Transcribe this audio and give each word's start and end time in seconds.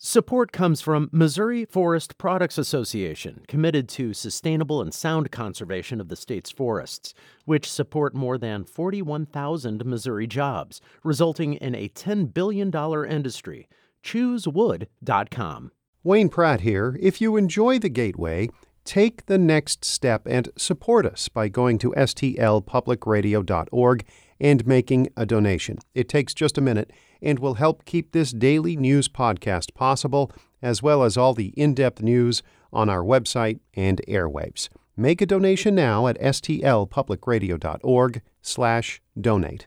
Support 0.00 0.52
comes 0.52 0.80
from 0.80 1.10
Missouri 1.10 1.64
Forest 1.64 2.18
Products 2.18 2.56
Association, 2.56 3.40
committed 3.48 3.88
to 3.88 4.14
sustainable 4.14 4.80
and 4.80 4.94
sound 4.94 5.32
conservation 5.32 6.00
of 6.00 6.06
the 6.06 6.14
state's 6.14 6.52
forests, 6.52 7.14
which 7.46 7.68
support 7.68 8.14
more 8.14 8.38
than 8.38 8.62
41,000 8.62 9.84
Missouri 9.84 10.28
jobs, 10.28 10.80
resulting 11.02 11.54
in 11.54 11.74
a 11.74 11.88
$10 11.88 12.32
billion 12.32 12.72
industry. 13.10 13.68
ChooseWood.com. 14.04 15.72
Wayne 16.04 16.28
Pratt 16.28 16.60
here. 16.60 16.96
If 17.00 17.20
you 17.20 17.36
enjoy 17.36 17.80
the 17.80 17.88
Gateway, 17.88 18.50
take 18.88 19.26
the 19.26 19.36
next 19.36 19.84
step 19.84 20.26
and 20.26 20.48
support 20.56 21.04
us 21.04 21.28
by 21.28 21.46
going 21.46 21.76
to 21.76 21.90
stlpublicradio.org 21.90 24.04
and 24.40 24.66
making 24.66 25.08
a 25.14 25.26
donation. 25.26 25.76
It 25.94 26.08
takes 26.08 26.32
just 26.32 26.56
a 26.56 26.62
minute 26.62 26.90
and 27.20 27.38
will 27.38 27.54
help 27.54 27.84
keep 27.84 28.12
this 28.12 28.32
daily 28.32 28.76
news 28.76 29.06
podcast 29.06 29.74
possible, 29.74 30.32
as 30.62 30.82
well 30.82 31.02
as 31.02 31.18
all 31.18 31.34
the 31.34 31.48
in 31.48 31.74
depth 31.74 32.00
news 32.00 32.42
on 32.72 32.88
our 32.88 33.02
website 33.02 33.60
and 33.74 34.00
airwaves. 34.08 34.70
Make 34.96 35.20
a 35.20 35.26
donation 35.26 35.74
now 35.74 36.06
at 36.06 36.18
stlpublicradio.org 36.18 38.22
slash 38.40 39.02
donate. 39.20 39.66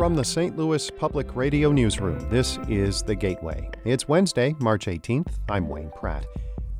From 0.00 0.16
the 0.16 0.24
St. 0.24 0.56
Louis 0.56 0.90
Public 0.92 1.36
Radio 1.36 1.72
Newsroom, 1.72 2.26
this 2.30 2.58
is 2.70 3.02
The 3.02 3.14
Gateway. 3.14 3.68
It's 3.84 4.08
Wednesday, 4.08 4.56
March 4.58 4.86
18th. 4.86 5.34
I'm 5.50 5.68
Wayne 5.68 5.90
Pratt. 5.94 6.24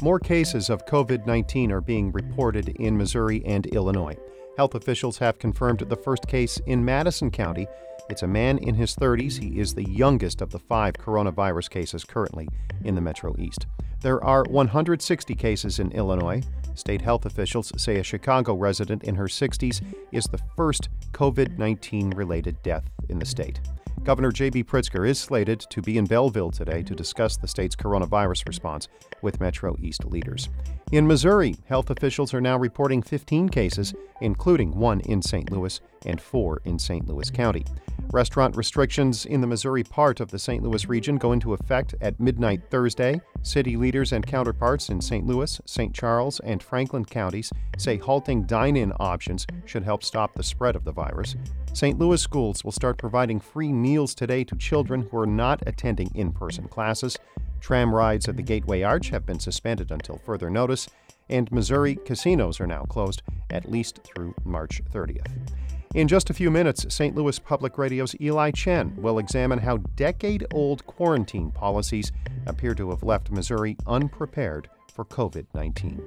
More 0.00 0.18
cases 0.18 0.70
of 0.70 0.86
COVID 0.86 1.26
19 1.26 1.70
are 1.70 1.82
being 1.82 2.10
reported 2.12 2.70
in 2.70 2.96
Missouri 2.96 3.42
and 3.44 3.66
Illinois. 3.66 4.16
Health 4.56 4.74
officials 4.74 5.18
have 5.18 5.38
confirmed 5.38 5.80
the 5.80 5.98
first 5.98 6.28
case 6.28 6.62
in 6.64 6.82
Madison 6.82 7.30
County. 7.30 7.66
It's 8.08 8.22
a 8.22 8.26
man 8.26 8.56
in 8.56 8.74
his 8.74 8.96
30s. 8.96 9.38
He 9.38 9.60
is 9.60 9.74
the 9.74 9.84
youngest 9.84 10.40
of 10.40 10.48
the 10.48 10.58
five 10.58 10.94
coronavirus 10.94 11.68
cases 11.68 12.04
currently 12.04 12.48
in 12.84 12.94
the 12.94 13.02
Metro 13.02 13.36
East. 13.38 13.66
There 14.00 14.24
are 14.24 14.44
160 14.44 15.34
cases 15.34 15.78
in 15.78 15.92
Illinois. 15.92 16.42
State 16.74 17.02
health 17.02 17.26
officials 17.26 17.70
say 17.76 17.98
a 17.98 18.02
Chicago 18.02 18.54
resident 18.54 19.04
in 19.04 19.16
her 19.16 19.26
60s 19.26 19.82
is 20.10 20.24
the 20.24 20.40
first 20.56 20.88
COVID 21.12 21.58
19 21.58 22.12
related 22.12 22.56
death 22.62 22.90
in 23.10 23.18
the 23.18 23.26
state. 23.26 23.60
Governor 24.02 24.32
J.B. 24.32 24.64
Pritzker 24.64 25.06
is 25.06 25.18
slated 25.18 25.60
to 25.68 25.82
be 25.82 25.98
in 25.98 26.06
Belleville 26.06 26.50
today 26.50 26.82
to 26.82 26.94
discuss 26.94 27.36
the 27.36 27.46
state's 27.46 27.76
coronavirus 27.76 28.48
response 28.48 28.88
with 29.22 29.40
Metro 29.40 29.76
East 29.80 30.04
leaders. 30.04 30.48
In 30.92 31.06
Missouri, 31.06 31.56
health 31.66 31.90
officials 31.90 32.34
are 32.34 32.40
now 32.40 32.58
reporting 32.58 33.00
15 33.00 33.48
cases, 33.48 33.94
including 34.20 34.76
one 34.76 35.00
in 35.02 35.22
St. 35.22 35.50
Louis 35.52 35.80
and 36.04 36.20
four 36.20 36.60
in 36.64 36.78
St. 36.78 37.06
Louis 37.06 37.30
County. 37.30 37.64
Restaurant 38.12 38.56
restrictions 38.56 39.24
in 39.24 39.40
the 39.40 39.46
Missouri 39.46 39.84
part 39.84 40.18
of 40.18 40.32
the 40.32 40.38
St. 40.38 40.64
Louis 40.64 40.88
region 40.88 41.16
go 41.16 41.30
into 41.30 41.54
effect 41.54 41.94
at 42.00 42.18
midnight 42.18 42.60
Thursday. 42.68 43.20
City 43.42 43.76
leaders 43.76 44.12
and 44.12 44.26
counterparts 44.26 44.88
in 44.88 45.00
St. 45.00 45.24
Louis, 45.24 45.60
St. 45.64 45.94
Charles, 45.94 46.40
and 46.40 46.60
Franklin 46.60 47.04
counties 47.04 47.52
say 47.78 47.96
halting 47.96 48.44
dine 48.44 48.76
in 48.76 48.92
options 48.98 49.46
should 49.64 49.84
help 49.84 50.02
stop 50.02 50.34
the 50.34 50.42
spread 50.42 50.74
of 50.74 50.84
the 50.84 50.90
virus. 50.90 51.36
St. 51.72 52.00
Louis 52.00 52.20
schools 52.20 52.64
will 52.64 52.72
start 52.72 52.98
providing 52.98 53.38
free 53.38 53.72
meals 53.72 54.12
today 54.12 54.42
to 54.42 54.56
children 54.56 55.06
who 55.08 55.18
are 55.18 55.26
not 55.26 55.62
attending 55.68 56.10
in 56.16 56.32
person 56.32 56.66
classes. 56.66 57.16
Tram 57.60 57.94
rides 57.94 58.28
at 58.28 58.36
the 58.36 58.42
Gateway 58.42 58.82
Arch 58.82 59.10
have 59.10 59.26
been 59.26 59.38
suspended 59.38 59.90
until 59.90 60.18
further 60.18 60.50
notice, 60.50 60.88
and 61.28 61.50
Missouri 61.52 61.96
casinos 62.04 62.60
are 62.60 62.66
now 62.66 62.84
closed 62.84 63.22
at 63.50 63.70
least 63.70 64.00
through 64.02 64.34
March 64.44 64.82
30th. 64.92 65.30
In 65.94 66.06
just 66.06 66.30
a 66.30 66.34
few 66.34 66.50
minutes, 66.50 66.86
St. 66.88 67.16
Louis 67.16 67.38
Public 67.38 67.76
Radio's 67.76 68.14
Eli 68.20 68.52
Chen 68.52 68.94
will 68.96 69.18
examine 69.18 69.58
how 69.58 69.78
decade 69.96 70.46
old 70.52 70.86
quarantine 70.86 71.50
policies 71.50 72.12
appear 72.46 72.74
to 72.74 72.90
have 72.90 73.02
left 73.02 73.30
Missouri 73.30 73.76
unprepared 73.86 74.68
for 74.92 75.04
COVID 75.04 75.46
19. 75.52 76.02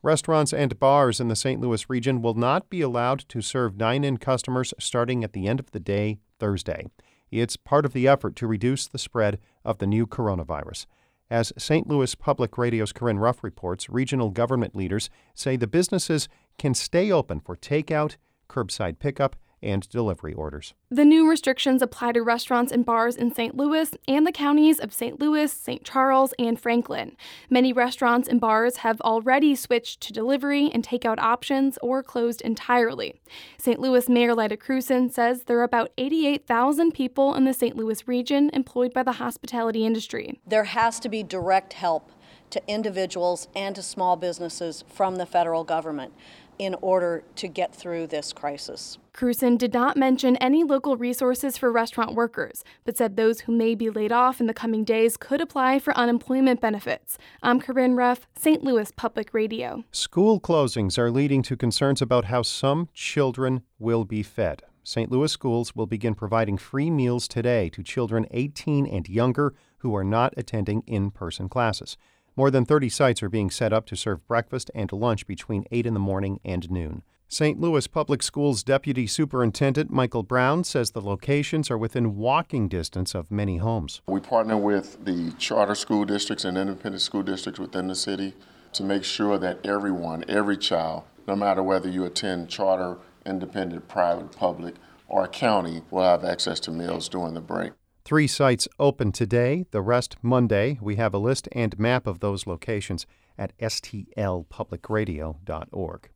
Restaurants 0.00 0.52
and 0.52 0.78
bars 0.78 1.18
in 1.18 1.26
the 1.26 1.34
St. 1.34 1.60
Louis 1.60 1.90
region 1.90 2.22
will 2.22 2.34
not 2.34 2.70
be 2.70 2.80
allowed 2.82 3.24
to 3.30 3.40
serve 3.40 3.76
dine 3.76 4.04
in 4.04 4.16
customers 4.16 4.72
starting 4.78 5.24
at 5.24 5.32
the 5.32 5.48
end 5.48 5.58
of 5.58 5.72
the 5.72 5.80
day 5.80 6.18
Thursday. 6.38 6.86
It's 7.30 7.56
part 7.56 7.84
of 7.84 7.92
the 7.92 8.08
effort 8.08 8.36
to 8.36 8.46
reduce 8.46 8.86
the 8.86 8.98
spread 8.98 9.38
of 9.64 9.78
the 9.78 9.86
new 9.86 10.06
coronavirus. 10.06 10.86
As 11.30 11.52
St. 11.58 11.86
Louis 11.86 12.14
Public 12.14 12.56
Radio's 12.56 12.92
Corinne 12.92 13.18
Ruff 13.18 13.44
reports, 13.44 13.90
regional 13.90 14.30
government 14.30 14.74
leaders 14.74 15.10
say 15.34 15.56
the 15.56 15.66
businesses 15.66 16.28
can 16.56 16.72
stay 16.72 17.12
open 17.12 17.40
for 17.40 17.54
takeout, 17.54 18.16
curbside 18.48 18.98
pickup, 18.98 19.36
and 19.62 19.88
delivery 19.88 20.34
orders. 20.34 20.74
The 20.90 21.04
new 21.04 21.28
restrictions 21.28 21.82
apply 21.82 22.12
to 22.12 22.22
restaurants 22.22 22.72
and 22.72 22.84
bars 22.84 23.16
in 23.16 23.34
St. 23.34 23.56
Louis 23.56 23.94
and 24.06 24.26
the 24.26 24.32
counties 24.32 24.78
of 24.78 24.92
St. 24.92 25.20
Louis, 25.20 25.52
St. 25.52 25.84
Charles, 25.84 26.32
and 26.38 26.58
Franklin. 26.58 27.16
Many 27.50 27.72
restaurants 27.72 28.28
and 28.28 28.40
bars 28.40 28.78
have 28.78 29.00
already 29.02 29.54
switched 29.54 30.00
to 30.02 30.12
delivery 30.12 30.70
and 30.72 30.86
takeout 30.86 31.18
options 31.18 31.78
or 31.82 32.02
closed 32.02 32.40
entirely. 32.42 33.20
St. 33.58 33.80
Louis 33.80 34.08
Mayor 34.08 34.34
Lyda 34.34 34.56
Krewson 34.56 35.12
says 35.12 35.44
there 35.44 35.58
are 35.58 35.64
about 35.64 35.90
88,000 35.98 36.92
people 36.92 37.34
in 37.34 37.44
the 37.44 37.54
St. 37.54 37.76
Louis 37.76 38.06
region 38.06 38.50
employed 38.52 38.92
by 38.92 39.02
the 39.02 39.12
hospitality 39.12 39.84
industry. 39.84 40.40
There 40.46 40.64
has 40.64 41.00
to 41.00 41.08
be 41.08 41.22
direct 41.22 41.72
help 41.74 42.10
to 42.50 42.62
individuals 42.66 43.48
and 43.54 43.74
to 43.76 43.82
small 43.82 44.16
businesses 44.16 44.84
from 44.88 45.16
the 45.16 45.26
federal 45.26 45.64
government 45.64 46.14
in 46.58 46.74
order 46.80 47.22
to 47.36 47.48
get 47.48 47.74
through 47.74 48.06
this 48.06 48.32
crisis. 48.32 48.98
Krewson 49.14 49.58
did 49.58 49.74
not 49.74 49.96
mention 49.96 50.36
any 50.36 50.62
local 50.62 50.96
resources 50.96 51.58
for 51.58 51.72
restaurant 51.72 52.14
workers, 52.14 52.62
but 52.84 52.96
said 52.96 53.16
those 53.16 53.40
who 53.40 53.52
may 53.52 53.74
be 53.74 53.90
laid 53.90 54.12
off 54.12 54.40
in 54.40 54.46
the 54.46 54.54
coming 54.54 54.84
days 54.84 55.16
could 55.16 55.40
apply 55.40 55.78
for 55.78 55.96
unemployment 55.96 56.60
benefits. 56.60 57.18
I'm 57.42 57.60
Corinne 57.60 57.96
Ruff, 57.96 58.28
St. 58.36 58.62
Louis 58.62 58.92
Public 58.92 59.34
Radio. 59.34 59.84
School 59.90 60.40
closings 60.40 60.98
are 60.98 61.10
leading 61.10 61.42
to 61.42 61.56
concerns 61.56 62.00
about 62.00 62.26
how 62.26 62.42
some 62.42 62.88
children 62.94 63.62
will 63.78 64.04
be 64.04 64.22
fed. 64.22 64.62
St. 64.84 65.10
Louis 65.10 65.30
schools 65.30 65.76
will 65.76 65.86
begin 65.86 66.14
providing 66.14 66.56
free 66.56 66.88
meals 66.88 67.28
today 67.28 67.68
to 67.70 67.82
children 67.82 68.26
18 68.30 68.86
and 68.86 69.06
younger 69.06 69.54
who 69.78 69.94
are 69.94 70.04
not 70.04 70.32
attending 70.36 70.82
in 70.86 71.10
person 71.10 71.48
classes. 71.48 71.96
More 72.38 72.52
than 72.52 72.64
30 72.64 72.88
sites 72.88 73.20
are 73.24 73.28
being 73.28 73.50
set 73.50 73.72
up 73.72 73.84
to 73.86 73.96
serve 73.96 74.24
breakfast 74.28 74.70
and 74.72 74.92
lunch 74.92 75.26
between 75.26 75.64
8 75.72 75.86
in 75.86 75.94
the 75.94 75.98
morning 75.98 76.38
and 76.44 76.70
noon. 76.70 77.02
St. 77.26 77.58
Louis 77.58 77.88
Public 77.88 78.22
Schools 78.22 78.62
Deputy 78.62 79.08
Superintendent 79.08 79.90
Michael 79.90 80.22
Brown 80.22 80.62
says 80.62 80.92
the 80.92 81.00
locations 81.00 81.68
are 81.68 81.76
within 81.76 82.14
walking 82.14 82.68
distance 82.68 83.12
of 83.12 83.32
many 83.32 83.56
homes. 83.56 84.02
We 84.06 84.20
partner 84.20 84.56
with 84.56 85.04
the 85.04 85.32
charter 85.32 85.74
school 85.74 86.04
districts 86.04 86.44
and 86.44 86.56
independent 86.56 87.02
school 87.02 87.24
districts 87.24 87.58
within 87.58 87.88
the 87.88 87.96
city 87.96 88.34
to 88.74 88.84
make 88.84 89.02
sure 89.02 89.36
that 89.38 89.66
everyone, 89.66 90.24
every 90.28 90.58
child, 90.58 91.02
no 91.26 91.34
matter 91.34 91.64
whether 91.64 91.88
you 91.88 92.04
attend 92.04 92.48
charter, 92.48 92.98
independent, 93.26 93.88
private, 93.88 94.30
public, 94.30 94.76
or 95.08 95.26
county, 95.26 95.82
will 95.90 96.04
have 96.04 96.24
access 96.24 96.60
to 96.60 96.70
meals 96.70 97.08
during 97.08 97.34
the 97.34 97.40
break. 97.40 97.72
Three 98.08 98.26
sites 98.26 98.66
open 98.78 99.12
today, 99.12 99.66
the 99.70 99.82
rest 99.82 100.16
Monday. 100.22 100.78
We 100.80 100.96
have 100.96 101.12
a 101.12 101.18
list 101.18 101.46
and 101.52 101.78
map 101.78 102.06
of 102.06 102.20
those 102.20 102.46
locations 102.46 103.04
at 103.36 103.54
stlpublicradio.org. 103.58 106.08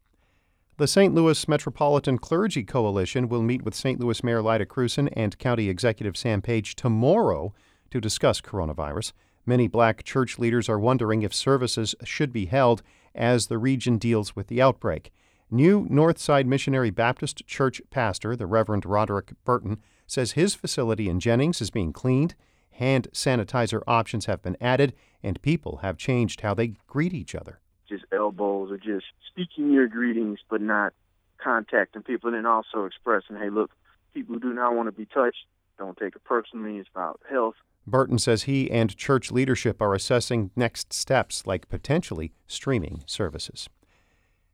The 0.79 0.87
St. 0.87 1.15
Louis 1.15 1.47
Metropolitan 1.47 2.17
Clergy 2.17 2.65
Coalition 2.65 3.29
will 3.29 3.43
meet 3.43 3.63
with 3.63 3.75
St. 3.75 4.01
Louis 4.01 4.25
Mayor 4.25 4.41
Lyda 4.41 4.65
Krewson 4.65 5.11
and 5.13 5.37
County 5.37 5.69
Executive 5.69 6.17
Sam 6.17 6.41
Page 6.41 6.77
tomorrow 6.77 7.53
to 7.91 8.01
discuss 8.01 8.41
coronavirus. 8.41 9.13
Many 9.45 9.69
black 9.69 10.03
church 10.03 10.39
leaders 10.39 10.71
are 10.71 10.81
wondering 10.81 11.21
if 11.21 11.35
services 11.35 11.95
should 12.05 12.33
be 12.33 12.47
held 12.47 12.83
as 13.15 13.49
the 13.49 13.59
region 13.59 13.99
deals 13.99 14.35
with 14.35 14.47
the 14.47 14.63
outbreak. 14.63 15.13
New 15.51 15.87
Northside 15.91 16.47
Missionary 16.47 16.89
Baptist 16.89 17.47
Church 17.47 17.83
pastor, 17.91 18.35
the 18.35 18.47
Reverend 18.47 18.87
Roderick 18.87 19.35
Burton, 19.45 19.83
says 20.13 20.33
his 20.33 20.55
facility 20.55 21.09
in 21.09 21.19
Jennings 21.19 21.63
is 21.63 21.71
being 21.71 21.93
cleaned, 21.93 22.35
hand 22.73 23.09
sanitizer 23.13 23.83
options 23.87 24.27
have 24.27 24.43
been 24.43 24.57
added, 24.61 24.93
and 25.23 25.41
people 25.41 25.79
have 25.79 25.97
changed 25.97 26.43
how 26.43 26.53
they 26.53 26.75
greet 26.87 27.15
each 27.15 27.35
other. 27.35 27.61
Just 27.89 28.05
elbows 28.13 28.71
or 28.71 28.77
just 28.77 29.07
speaking 29.27 29.73
your 29.73 29.89
greetings, 29.89 30.39
but 30.51 30.61
not 30.61 30.93
contacting 31.39 32.03
people, 32.03 32.29
and 32.29 32.37
then 32.37 32.47
also 32.47 32.85
expressing, 32.85 33.37
hey, 33.37 33.49
look, 33.49 33.71
people 34.13 34.35
who 34.35 34.41
do 34.41 34.53
not 34.53 34.75
want 34.75 34.87
to 34.87 34.93
be 34.93 35.07
touched, 35.07 35.47
don't 35.79 35.97
take 35.97 36.15
it 36.15 36.25
personally. 36.25 36.77
It's 36.77 36.89
about 36.95 37.21
health. 37.29 37.55
Burton 37.87 38.19
says 38.19 38.43
he 38.43 38.71
and 38.71 38.95
church 38.97 39.33
leadership 39.33 39.81
are 39.81 39.95
assessing 39.95 40.51
next 40.55 40.93
steps 40.93 41.47
like 41.47 41.69
potentially 41.69 42.33
streaming 42.47 43.03
services. 43.07 43.69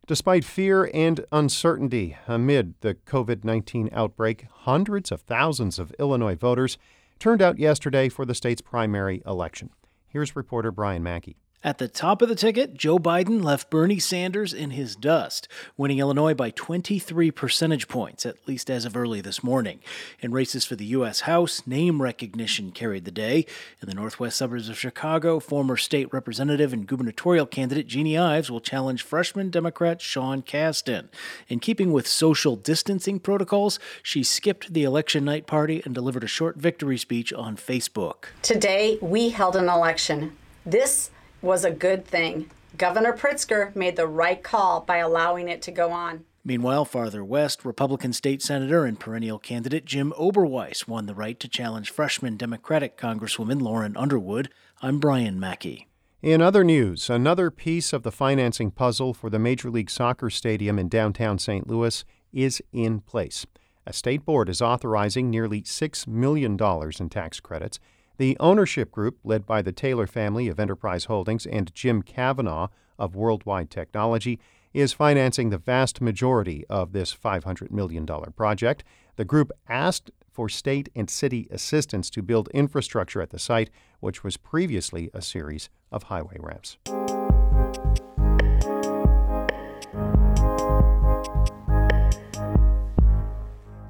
Despite 0.09 0.43
fear 0.43 0.91
and 0.95 1.27
uncertainty 1.31 2.17
amid 2.27 2.81
the 2.81 2.95
COVID 2.95 3.45
19 3.45 3.91
outbreak, 3.93 4.47
hundreds 4.51 5.13
of 5.13 5.21
thousands 5.21 5.79
of 5.79 5.93
Illinois 5.99 6.35
voters 6.35 6.79
turned 7.19 7.43
out 7.43 7.59
yesterday 7.59 8.09
for 8.09 8.25
the 8.25 8.35
state's 8.35 8.63
primary 8.63 9.23
election. 9.27 9.69
Here's 10.07 10.35
reporter 10.35 10.73
Brian 10.73 11.03
Mackey. 11.03 11.37
At 11.65 11.79
the 11.79 11.89
top 11.89 12.23
of 12.23 12.29
the 12.29 12.37
ticket, 12.37 12.75
Joe 12.75 13.01
Biden 13.01 13.43
left 13.43 13.69
Bernie 13.69 13.99
Sanders 13.99 14.55
in 14.55 14.71
his 14.71 14.95
dust, 14.95 15.49
winning 15.77 15.99
Illinois 15.99 16.33
by 16.33 16.51
23 16.51 17.33
percentage 17.33 17.89
points, 17.89 18.25
at 18.25 18.47
least 18.47 18.71
as 18.71 18.85
of 18.85 18.97
early 18.97 19.21
this 19.21 19.43
morning. 19.43 19.81
In 20.21 20.31
races 20.31 20.65
for 20.65 20.77
the 20.77 20.85
U.S. 20.85 21.23
House, 21.23 21.67
name 21.67 22.01
recognition 22.01 22.71
carried 22.71 23.05
the 23.05 23.11
day. 23.11 23.45
In 23.83 23.89
the 23.89 23.95
northwest 23.97 24.37
suburbs 24.39 24.69
of 24.69 24.79
Chicago, 24.79 25.41
former 25.41 25.77
state 25.77 26.13
representative 26.13 26.73
and 26.73 26.87
gubernatorial 26.87 27.47
candidate 27.47 27.89
Jeannie 27.89 28.17
Ives 28.17 28.53
will 28.53 28.61
challenge 28.61 29.03
freshman 29.03 29.51
Democrat 29.51 30.01
Sean 30.01 30.43
Casten. 30.43 31.09
In 31.49 31.59
keeping 31.59 31.91
with 31.93 32.07
social 32.07 32.55
distancing 32.55 33.19
protocols, 33.19 33.81
she 34.01 34.23
skipped 34.23 34.73
the 34.73 34.85
election 34.85 35.25
night 35.25 35.49
party 35.49 35.83
and 35.85 35.93
delivered 35.93 36.23
a 36.23 36.29
short 36.29 36.57
victory 36.57 36.99
speech 36.99 37.33
on 37.33 37.57
Facebook. 37.57 38.27
Today, 38.43 38.97
we 39.03 39.31
held 39.31 39.57
an 39.57 39.69
election. 39.69 40.37
This 40.65 41.11
was 41.43 41.65
a 41.65 41.71
good 41.71 42.05
thing. 42.05 42.51
Governor 42.77 43.13
Pritzker 43.13 43.75
made 43.75 43.97
the 43.97 44.07
right 44.07 44.43
call 44.43 44.81
by 44.81 44.99
allowing 44.99 45.49
it 45.49 45.63
to 45.63 45.71
go 45.71 45.91
on. 45.91 46.25
Meanwhile, 46.45 46.87
farther 46.87 47.25
west, 47.25 47.65
Republican 47.65 48.13
state 48.13 48.41
senator 48.41 48.85
and 48.85 48.99
perennial 48.99 49.39
candidate 49.39 49.85
Jim 49.85 50.13
Oberweis 50.19 50.89
won 50.89 51.07
the 51.07 51.15
right 51.15 51.39
to 51.41 51.49
challenge 51.49 51.91
freshman 51.91 52.37
Democratic 52.37 52.97
Congresswoman 52.97 53.61
Lauren 53.61 53.97
Underwood. 53.97 54.49
I'm 54.81 54.99
Brian 54.99 55.39
Mackey. 55.39 55.89
In 56.23 56.41
other 56.41 56.65
news, 56.65 57.11
another 57.11 57.51
piece 57.51 57.93
of 57.93 58.03
the 58.03 58.11
financing 58.11 58.71
puzzle 58.71 59.15
for 59.15 59.31
the 59.31 59.39
Major 59.39 59.71
League 59.71 59.91
Soccer 59.91 60.31
stadium 60.31 60.79
in 60.79 60.89
downtown 60.89 61.39
St. 61.39 61.67
Louis 61.69 62.05
is 62.33 62.63
in 62.73 63.01
place. 63.01 63.47
A 63.87 63.93
state 63.93 64.25
board 64.25 64.49
is 64.49 64.61
authorizing 64.61 65.31
nearly 65.31 65.63
$6 65.63 66.07
million 66.07 66.59
in 66.99 67.09
tax 67.09 67.41
credits 67.41 67.79
the 68.19 68.37
ownership 68.41 68.91
group, 68.91 69.19
led 69.25 69.47
by 69.47 69.63
the 69.63 69.73
Taylor 69.73 70.07
family 70.07 70.49
of 70.49 70.61
Enterprise 70.61 71.07
Holdings 71.07 71.47
and 71.47 71.75
Jim 71.75 72.03
Kavanaugh 72.03 72.69
of 72.99 73.15
Worldwide 73.15 73.71
Technology, 73.71 74.39
is 74.75 74.93
financing 74.93 75.51
the 75.51 75.59
vast 75.59 76.01
majority 76.01 76.65
of 76.69 76.93
this 76.93 77.15
$500 77.15 77.71
million 77.71 78.07
project. 78.07 78.85
The 79.17 79.25
group 79.25 79.51
asked 79.69 80.11
for 80.31 80.49
state 80.49 80.89
and 80.95 81.09
city 81.09 81.49
assistance 81.51 82.11
to 82.11 82.23
build 82.23 82.49
infrastructure 82.53 83.23
at 83.23 83.31
the 83.31 83.39
site, 83.39 83.71
which 84.01 84.23
was 84.23 84.37
previously 84.37 85.11
a 85.15 85.23
series 85.23 85.71
of 85.91 86.05
highway 86.05 86.37
ramps. 86.39 86.77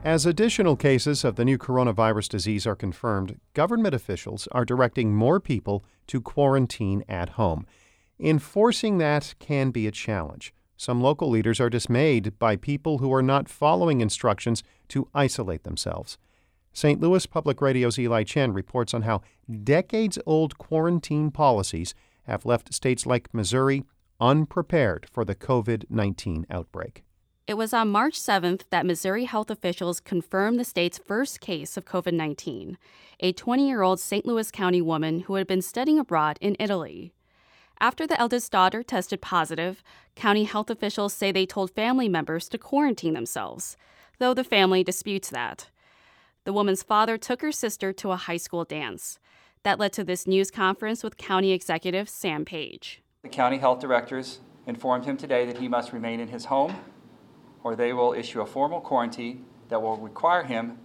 As 0.08 0.24
additional 0.24 0.74
cases 0.74 1.22
of 1.22 1.36
the 1.36 1.44
new 1.44 1.58
coronavirus 1.58 2.30
disease 2.30 2.66
are 2.66 2.74
confirmed, 2.74 3.38
government 3.52 3.94
officials 3.94 4.48
are 4.52 4.64
directing 4.64 5.14
more 5.14 5.38
people 5.38 5.84
to 6.06 6.22
quarantine 6.22 7.04
at 7.10 7.28
home. 7.36 7.66
Enforcing 8.18 8.96
that 8.96 9.34
can 9.38 9.70
be 9.70 9.86
a 9.86 9.90
challenge. 9.90 10.54
Some 10.78 11.02
local 11.02 11.28
leaders 11.28 11.60
are 11.60 11.68
dismayed 11.68 12.38
by 12.38 12.56
people 12.56 12.96
who 12.96 13.12
are 13.12 13.22
not 13.22 13.50
following 13.50 14.00
instructions 14.00 14.62
to 14.88 15.10
isolate 15.14 15.64
themselves. 15.64 16.16
St. 16.72 17.02
Louis 17.02 17.26
Public 17.26 17.60
Radio's 17.60 17.98
Eli 17.98 18.22
Chen 18.22 18.54
reports 18.54 18.94
on 18.94 19.02
how 19.02 19.20
decades 19.62 20.18
old 20.24 20.56
quarantine 20.56 21.30
policies 21.30 21.94
have 22.22 22.46
left 22.46 22.72
states 22.72 23.04
like 23.04 23.34
Missouri 23.34 23.84
unprepared 24.18 25.06
for 25.12 25.26
the 25.26 25.34
COVID 25.34 25.84
19 25.90 26.46
outbreak. 26.50 27.04
It 27.48 27.56
was 27.56 27.72
on 27.72 27.88
March 27.88 28.20
7th 28.20 28.64
that 28.68 28.84
Missouri 28.84 29.24
health 29.24 29.50
officials 29.50 30.00
confirmed 30.00 30.60
the 30.60 30.66
state's 30.66 30.98
first 30.98 31.40
case 31.40 31.78
of 31.78 31.86
COVID 31.86 32.12
19, 32.12 32.76
a 33.20 33.32
20 33.32 33.66
year 33.66 33.80
old 33.80 33.98
St. 33.98 34.26
Louis 34.26 34.50
County 34.50 34.82
woman 34.82 35.20
who 35.20 35.36
had 35.36 35.46
been 35.46 35.62
studying 35.62 35.98
abroad 35.98 36.36
in 36.42 36.56
Italy. 36.60 37.14
After 37.80 38.06
the 38.06 38.20
eldest 38.20 38.52
daughter 38.52 38.82
tested 38.82 39.22
positive, 39.22 39.82
county 40.14 40.44
health 40.44 40.68
officials 40.68 41.14
say 41.14 41.32
they 41.32 41.46
told 41.46 41.70
family 41.70 42.06
members 42.06 42.50
to 42.50 42.58
quarantine 42.58 43.14
themselves, 43.14 43.78
though 44.18 44.34
the 44.34 44.44
family 44.44 44.84
disputes 44.84 45.30
that. 45.30 45.70
The 46.44 46.52
woman's 46.52 46.82
father 46.82 47.16
took 47.16 47.40
her 47.40 47.52
sister 47.52 47.94
to 47.94 48.10
a 48.10 48.16
high 48.16 48.36
school 48.36 48.64
dance. 48.64 49.18
That 49.62 49.78
led 49.78 49.94
to 49.94 50.04
this 50.04 50.26
news 50.26 50.50
conference 50.50 51.02
with 51.02 51.16
County 51.16 51.52
Executive 51.52 52.10
Sam 52.10 52.44
Page. 52.44 53.00
The 53.22 53.30
county 53.30 53.56
health 53.56 53.80
directors 53.80 54.40
informed 54.66 55.06
him 55.06 55.16
today 55.16 55.46
that 55.46 55.56
he 55.56 55.66
must 55.66 55.94
remain 55.94 56.20
in 56.20 56.28
his 56.28 56.44
home 56.44 56.76
or 57.62 57.76
they 57.76 57.92
will 57.92 58.12
issue 58.12 58.40
a 58.40 58.46
formal 58.46 58.80
quarantine 58.80 59.44
that 59.68 59.80
will 59.82 59.96
require 59.96 60.44
him 60.44 60.78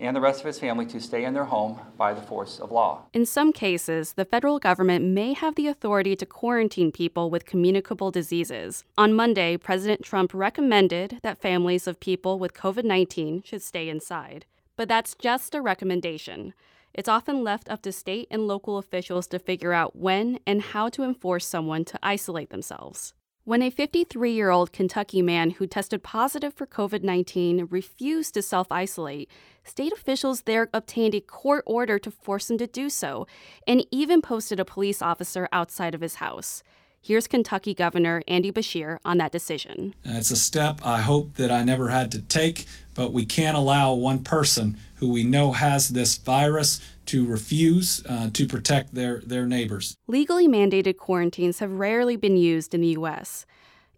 and 0.00 0.16
the 0.16 0.20
rest 0.20 0.40
of 0.40 0.46
his 0.46 0.58
family 0.58 0.86
to 0.86 0.98
stay 0.98 1.24
in 1.24 1.34
their 1.34 1.44
home 1.44 1.78
by 1.98 2.14
the 2.14 2.22
force 2.22 2.58
of 2.58 2.72
law. 2.72 3.02
In 3.12 3.26
some 3.26 3.52
cases, 3.52 4.14
the 4.14 4.24
federal 4.24 4.58
government 4.58 5.04
may 5.04 5.34
have 5.34 5.54
the 5.54 5.66
authority 5.66 6.16
to 6.16 6.26
quarantine 6.26 6.90
people 6.90 7.28
with 7.28 7.44
communicable 7.44 8.10
diseases. 8.10 8.84
On 8.96 9.12
Monday, 9.12 9.58
President 9.58 10.02
Trump 10.02 10.32
recommended 10.32 11.18
that 11.22 11.40
families 11.40 11.86
of 11.86 12.00
people 12.00 12.38
with 12.38 12.54
COVID 12.54 12.84
19 12.84 13.42
should 13.42 13.62
stay 13.62 13.88
inside. 13.88 14.46
But 14.76 14.88
that's 14.88 15.14
just 15.14 15.54
a 15.54 15.60
recommendation. 15.60 16.54
It's 16.94 17.08
often 17.08 17.44
left 17.44 17.68
up 17.68 17.82
to 17.82 17.92
state 17.92 18.26
and 18.30 18.48
local 18.48 18.78
officials 18.78 19.26
to 19.28 19.38
figure 19.38 19.72
out 19.72 19.94
when 19.94 20.40
and 20.46 20.62
how 20.62 20.88
to 20.88 21.04
enforce 21.04 21.46
someone 21.46 21.84
to 21.84 21.98
isolate 22.02 22.50
themselves. 22.50 23.14
When 23.44 23.62
a 23.62 23.70
53 23.70 24.32
year 24.32 24.50
old 24.50 24.70
Kentucky 24.70 25.22
man 25.22 25.52
who 25.52 25.66
tested 25.66 26.02
positive 26.02 26.52
for 26.52 26.66
COVID 26.66 27.02
19 27.02 27.68
refused 27.70 28.34
to 28.34 28.42
self 28.42 28.70
isolate, 28.70 29.30
state 29.64 29.92
officials 29.92 30.42
there 30.42 30.68
obtained 30.74 31.14
a 31.14 31.22
court 31.22 31.64
order 31.66 31.98
to 31.98 32.10
force 32.10 32.50
him 32.50 32.58
to 32.58 32.66
do 32.66 32.90
so 32.90 33.26
and 33.66 33.86
even 33.90 34.20
posted 34.20 34.60
a 34.60 34.64
police 34.66 35.00
officer 35.00 35.48
outside 35.52 35.94
of 35.94 36.02
his 36.02 36.16
house. 36.16 36.62
Here's 37.00 37.26
Kentucky 37.26 37.72
Governor 37.72 38.22
Andy 38.28 38.52
Beshear 38.52 38.98
on 39.06 39.16
that 39.18 39.32
decision. 39.32 39.94
It's 40.04 40.30
a 40.30 40.36
step 40.36 40.84
I 40.84 41.00
hope 41.00 41.36
that 41.36 41.50
I 41.50 41.64
never 41.64 41.88
had 41.88 42.12
to 42.12 42.20
take, 42.20 42.66
but 43.00 43.14
we 43.14 43.24
can't 43.24 43.56
allow 43.56 43.94
one 43.94 44.18
person 44.22 44.76
who 44.96 45.08
we 45.08 45.24
know 45.24 45.52
has 45.52 45.88
this 45.88 46.18
virus 46.18 46.82
to 47.06 47.26
refuse 47.26 48.04
uh, 48.06 48.28
to 48.34 48.46
protect 48.46 48.94
their, 48.94 49.20
their 49.20 49.46
neighbors. 49.46 49.96
Legally 50.06 50.46
mandated 50.46 50.98
quarantines 50.98 51.60
have 51.60 51.70
rarely 51.70 52.14
been 52.14 52.36
used 52.36 52.74
in 52.74 52.82
the 52.82 52.88
U.S. 52.88 53.46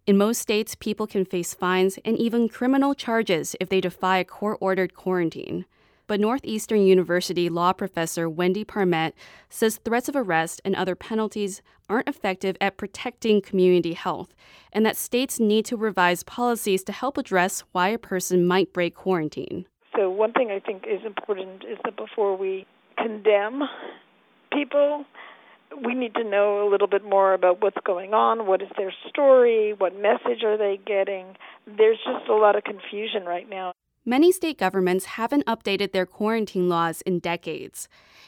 In 0.07 0.17
most 0.17 0.39
states, 0.39 0.73
people 0.75 1.05
can 1.05 1.25
face 1.25 1.53
fines 1.53 1.99
and 2.05 2.17
even 2.17 2.47
criminal 2.47 2.95
charges 2.95 3.57
if 3.59 3.67
they 3.67 3.81
defy 3.81 4.19
a 4.19 4.23
court 4.23 4.57
ordered 4.61 4.95
quarantine 4.95 5.65
but 6.07 6.19
Northeastern 6.19 6.85
University 6.85 7.49
law 7.49 7.73
professor 7.73 8.29
Wendy 8.29 8.63
Parmet 8.63 9.13
says 9.49 9.77
threats 9.77 10.09
of 10.09 10.15
arrest 10.15 10.61
and 10.65 10.75
other 10.75 10.95
penalties 10.95 11.61
aren't 11.89 12.07
effective 12.07 12.55
at 12.61 12.77
protecting 12.77 13.41
community 13.41 13.93
health, 13.93 14.33
and 14.71 14.85
that 14.85 14.97
states 14.97 15.39
need 15.39 15.65
to 15.65 15.77
revise 15.77 16.23
policies 16.23 16.83
to 16.83 16.91
help 16.91 17.17
address 17.17 17.63
why 17.71 17.89
a 17.89 17.97
person 17.97 18.45
might 18.45 18.73
break 18.73 18.95
quarantine. 18.95 19.65
So, 19.95 20.09
one 20.09 20.33
thing 20.33 20.49
I 20.51 20.59
think 20.59 20.85
is 20.87 21.05
important 21.05 21.63
is 21.63 21.77
that 21.83 21.95
before 21.95 22.35
we 22.35 22.65
condemn 22.97 23.61
people, 24.51 25.05
we 25.83 25.93
need 25.93 26.15
to 26.15 26.23
know 26.23 26.67
a 26.67 26.69
little 26.69 26.87
bit 26.87 27.03
more 27.03 27.33
about 27.33 27.61
what's 27.61 27.77
going 27.85 28.13
on, 28.13 28.45
what 28.47 28.61
is 28.61 28.69
their 28.77 28.93
story, 29.09 29.73
what 29.77 29.93
message 29.95 30.43
are 30.43 30.57
they 30.57 30.79
getting. 30.85 31.35
There's 31.65 31.97
just 31.97 32.29
a 32.29 32.35
lot 32.35 32.55
of 32.55 32.63
confusion 32.63 33.25
right 33.25 33.49
now. 33.49 33.73
Many 34.05 34.33
state 34.33 34.57
governments 34.57 35.05
haven't 35.05 35.45
updated 35.45 35.93
their 35.93 36.05
quarantine 36.05 36.67
laws 36.67 36.99
in 37.01 37.19
decades, 37.19 37.87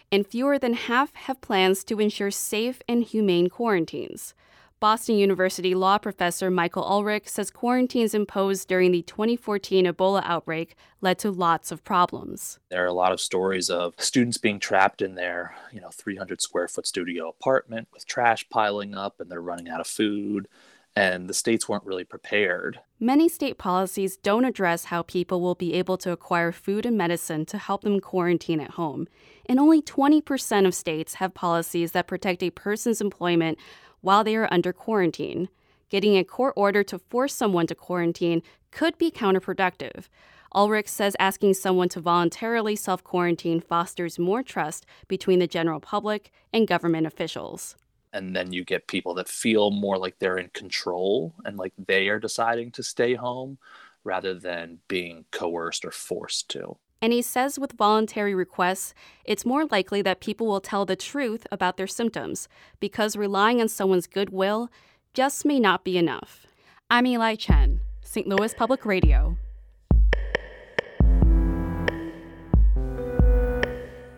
and 0.09 0.25
fewer 0.25 0.57
than 0.57 0.73
half 0.73 1.13
have 1.15 1.41
plans 1.41 1.83
to 1.83 1.99
ensure 1.99 2.31
safe 2.31 2.81
and 2.87 3.03
humane 3.03 3.49
quarantines. 3.49 4.33
Boston 4.79 5.17
University 5.17 5.75
law 5.75 5.97
professor 5.97 6.49
Michael 6.49 6.85
Ulrich 6.85 7.27
says 7.27 7.51
quarantines 7.51 8.13
imposed 8.13 8.69
during 8.69 8.93
the 8.93 9.01
2014 9.01 9.85
Ebola 9.85 10.21
outbreak 10.23 10.75
led 11.01 11.19
to 11.19 11.29
lots 11.29 11.73
of 11.73 11.83
problems. 11.83 12.57
There 12.69 12.83
are 12.83 12.87
a 12.87 12.93
lot 12.93 13.11
of 13.11 13.19
stories 13.19 13.69
of 13.69 13.95
students 13.97 14.37
being 14.37 14.59
trapped 14.59 15.01
in 15.01 15.15
their, 15.15 15.55
you 15.73 15.81
know, 15.81 15.89
300 15.91 16.41
square 16.41 16.69
foot 16.69 16.87
studio 16.87 17.27
apartment 17.27 17.89
with 17.93 18.05
trash 18.05 18.47
piling 18.49 18.95
up 18.95 19.19
and 19.19 19.29
they're 19.29 19.41
running 19.41 19.67
out 19.67 19.81
of 19.81 19.87
food 19.87 20.47
and 20.95 21.29
the 21.29 21.33
states 21.33 21.67
weren't 21.67 21.85
really 21.85 22.05
prepared. 22.05 22.79
Many 22.99 23.27
state 23.27 23.57
policies 23.57 24.15
don't 24.15 24.45
address 24.45 24.85
how 24.85 25.01
people 25.01 25.41
will 25.41 25.55
be 25.55 25.73
able 25.73 25.97
to 25.97 26.11
acquire 26.11 26.51
food 26.51 26.85
and 26.85 26.97
medicine 26.97 27.45
to 27.47 27.57
help 27.57 27.81
them 27.81 27.99
quarantine 27.99 28.61
at 28.61 28.71
home, 28.71 29.07
and 29.47 29.59
only 29.59 29.81
20% 29.81 30.65
of 30.65 30.73
states 30.73 31.15
have 31.15 31.33
policies 31.33 31.91
that 31.91 32.07
protect 32.07 32.41
a 32.41 32.49
person's 32.49 33.01
employment 33.01 33.57
while 34.01 34.23
they 34.23 34.35
are 34.35 34.47
under 34.51 34.71
quarantine. 34.71 35.49
Getting 35.89 36.17
a 36.17 36.23
court 36.23 36.53
order 36.55 36.83
to 36.83 36.97
force 36.97 37.33
someone 37.33 37.67
to 37.67 37.75
quarantine 37.75 38.41
could 38.71 38.97
be 38.97 39.11
counterproductive. 39.11 40.07
Ulrich 40.53 40.87
says 40.87 41.17
asking 41.19 41.55
someone 41.55 41.89
to 41.89 41.99
voluntarily 41.99 42.77
self 42.77 43.03
quarantine 43.03 43.59
fosters 43.59 44.17
more 44.17 44.41
trust 44.41 44.85
between 45.09 45.39
the 45.39 45.47
general 45.47 45.81
public 45.81 46.31
and 46.53 46.67
government 46.67 47.05
officials 47.05 47.75
and 48.15 48.33
then 48.33 48.53
you 48.53 48.63
get 48.63 48.87
people 48.87 49.13
that 49.15 49.27
feel 49.27 49.69
more 49.71 49.97
like 49.97 50.17
they're 50.17 50.37
in 50.37 50.49
control 50.53 51.33
and 51.43 51.57
like 51.57 51.73
they 51.77 52.07
are 52.07 52.17
deciding 52.17 52.71
to 52.71 52.81
stay 52.81 53.13
home 53.13 53.57
rather 54.05 54.33
than 54.33 54.79
being 54.87 55.25
coerced 55.31 55.83
or 55.83 55.91
forced 55.91 56.47
to. 56.49 56.77
And 57.01 57.11
he 57.11 57.21
says 57.21 57.59
with 57.59 57.73
voluntary 57.73 58.33
requests, 58.33 58.93
it's 59.25 59.45
more 59.45 59.65
likely 59.65 60.01
that 60.01 60.21
people 60.21 60.47
will 60.47 60.61
tell 60.61 60.85
the 60.85 60.95
truth 60.95 61.45
about 61.51 61.75
their 61.75 61.87
symptoms 61.87 62.47
because 62.79 63.17
relying 63.17 63.59
on 63.59 63.67
someone's 63.67 64.07
goodwill 64.07 64.69
just 65.13 65.45
may 65.45 65.59
not 65.59 65.83
be 65.83 65.97
enough. 65.97 66.47
I'm 66.89 67.05
Eli 67.05 67.35
Chen, 67.35 67.81
St. 68.01 68.27
Louis 68.27 68.53
Public 68.53 68.85
Radio. 68.85 69.37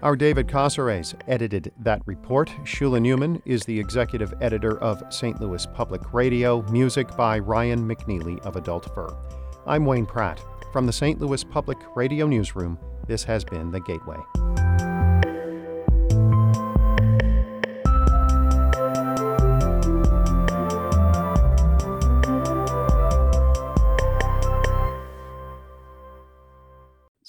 Our 0.03 0.15
David 0.15 0.47
Cazares 0.47 1.15
edited 1.27 1.71
that 1.79 2.03
report. 2.05 2.49
Shula 2.63 2.99
Neuman 3.01 3.41
is 3.45 3.63
the 3.63 3.79
executive 3.79 4.31
editor 4.41 4.77
of 4.79 5.01
St. 5.09 5.41
Louis 5.41 5.65
Public 5.73 6.13
Radio, 6.13 6.61
music 6.71 7.15
by 7.17 7.39
Ryan 7.39 7.87
McNeely 7.87 8.39
of 8.45 8.57
Adult 8.57 8.93
Fur. 8.93 9.09
I'm 9.65 9.85
Wayne 9.87 10.05
Pratt. 10.05 10.39
From 10.71 10.85
the 10.85 10.93
St. 10.93 11.19
Louis 11.19 11.43
Public 11.43 11.79
Radio 11.95 12.27
Newsroom, 12.27 12.77
this 13.07 13.23
has 13.23 13.43
been 13.43 13.71
The 13.71 13.79
Gateway. 13.79 14.17